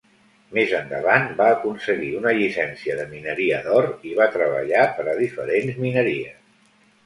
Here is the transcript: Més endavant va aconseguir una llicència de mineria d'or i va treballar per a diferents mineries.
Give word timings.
Més 0.57 0.71
endavant 0.77 1.27
va 1.41 1.49
aconseguir 1.57 2.09
una 2.21 2.33
llicència 2.41 2.97
de 3.01 3.07
mineria 3.13 3.61
d'or 3.69 3.91
i 4.13 4.17
va 4.23 4.29
treballar 4.39 4.89
per 4.99 5.09
a 5.15 5.19
diferents 5.23 5.81
mineries. 5.87 6.45